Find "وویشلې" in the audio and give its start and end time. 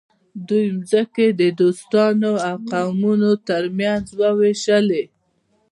4.21-5.03